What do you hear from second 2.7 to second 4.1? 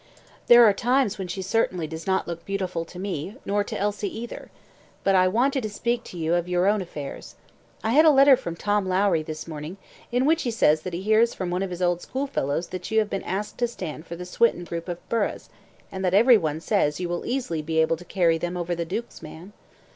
to me, nor to Elsie